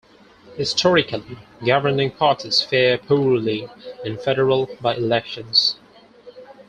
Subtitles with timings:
[0.57, 3.69] Historically, governing parties fare poorly
[4.03, 5.75] in federal by-elections.